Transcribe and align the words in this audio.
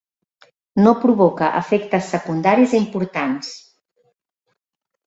No 0.85 0.93
provoca 1.03 1.51
efectes 1.59 2.09
secundaris 2.15 2.75
importants. 2.81 3.55